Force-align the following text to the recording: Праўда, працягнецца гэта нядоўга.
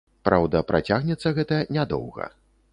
Праўда, 0.27 0.61
працягнецца 0.71 1.35
гэта 1.37 1.61
нядоўга. 1.79 2.31